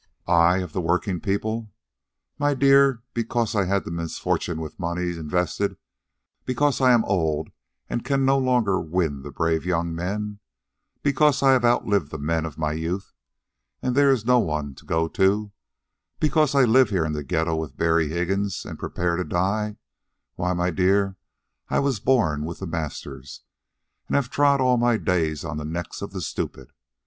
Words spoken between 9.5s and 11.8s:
young men, because I have